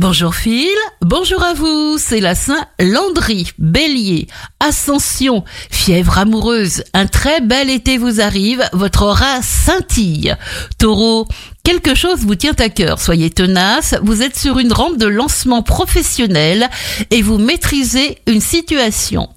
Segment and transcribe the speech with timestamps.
[0.00, 0.66] Bonjour Phil,
[1.02, 7.98] bonjour à vous, c'est la Saint Landry, Bélier, Ascension, fièvre amoureuse, un très bel été
[7.98, 10.34] vous arrive, votre aura scintille.
[10.78, 11.28] Taureau,
[11.64, 15.62] quelque chose vous tient à cœur, soyez tenace, vous êtes sur une rampe de lancement
[15.62, 16.70] professionnel
[17.10, 19.28] et vous maîtrisez une situation.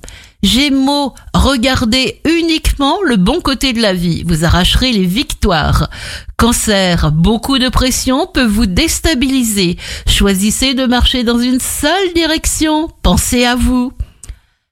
[0.43, 5.89] Gémeaux, regardez uniquement le bon côté de la vie, vous arracherez les victoires.
[6.37, 9.77] Cancer, beaucoup de pression peut vous déstabiliser.
[10.05, 13.93] Choisissez de marcher dans une seule direction, pensez à vous.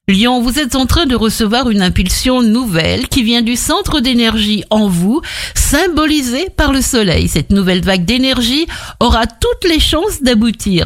[0.09, 4.65] Lion, vous êtes en train de recevoir une impulsion nouvelle qui vient du centre d'énergie
[4.71, 5.21] en vous,
[5.55, 7.29] symbolisé par le soleil.
[7.29, 8.67] Cette nouvelle vague d'énergie
[8.99, 10.85] aura toutes les chances d'aboutir.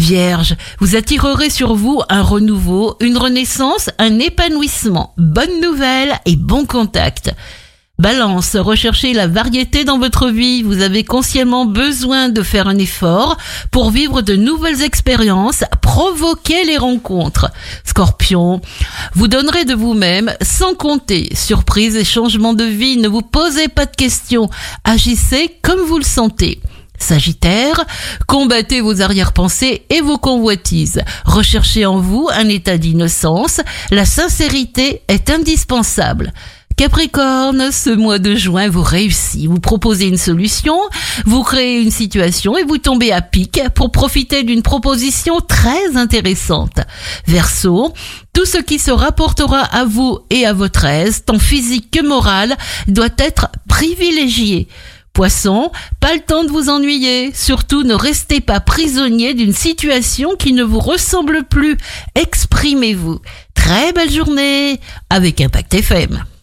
[0.00, 5.12] Vierge, vous attirerez sur vous un renouveau, une renaissance, un épanouissement.
[5.18, 7.34] Bonne nouvelle et bon contact.
[7.98, 10.62] Balance, recherchez la variété dans votre vie.
[10.62, 13.36] Vous avez consciemment besoin de faire un effort
[13.70, 17.50] pour vivre de nouvelles expériences, provoquer les rencontres.
[17.84, 18.62] Scorpion,
[19.12, 21.28] vous donnerez de vous-même sans compter.
[21.34, 24.48] Surprise et changement de vie, ne vous posez pas de questions.
[24.82, 26.58] Agissez comme vous le sentez.
[27.00, 27.84] Sagittaire,
[28.28, 31.02] combattez vos arrière-pensées et vos convoitises.
[31.24, 33.60] Recherchez en vous un état d'innocence.
[33.90, 36.32] La sincérité est indispensable.
[36.80, 39.46] Capricorne, ce mois de juin vous réussit.
[39.46, 40.78] Vous proposez une solution,
[41.26, 46.80] vous créez une situation et vous tombez à pic pour profiter d'une proposition très intéressante.
[47.26, 47.92] Verseau,
[48.32, 52.56] tout ce qui se rapportera à vous et à votre aise, tant physique que moral,
[52.88, 54.66] doit être privilégié.
[56.00, 57.32] Pas le temps de vous ennuyer.
[57.34, 61.76] Surtout ne restez pas prisonnier d'une situation qui ne vous ressemble plus.
[62.14, 63.20] Exprimez-vous.
[63.54, 66.24] Très belle journée avec Impact FM.